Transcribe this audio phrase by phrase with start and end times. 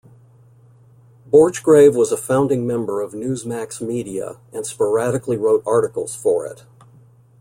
[1.31, 6.63] Borchgrave was a founding member of Newsmax Media and sporadically wrote articles for it.